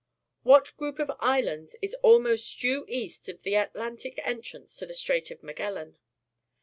What 0.41 0.75
group 0.77 0.97
of 0.97 1.11
islands 1.19 1.75
is 1.79 1.93
almost 2.01 2.59
due 2.59 2.85
east 2.87 3.29
of 3.29 3.43
the 3.43 3.53
Atlantic 3.53 4.19
entrance 4.23 4.75
to 4.77 4.87
the 4.87 4.95
Slrail 4.95 5.29
of 5.29 5.43
Magellan? 5.43 5.95